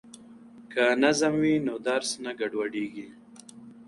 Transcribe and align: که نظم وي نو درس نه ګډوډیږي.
که 0.73 0.83
نظم 1.03 1.33
وي 1.41 1.55
نو 1.65 1.75
درس 1.87 2.09
نه 2.23 2.31
ګډوډیږي. 2.39 3.07